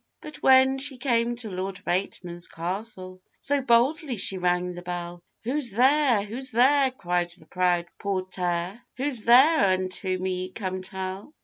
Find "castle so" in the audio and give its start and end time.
2.47-3.61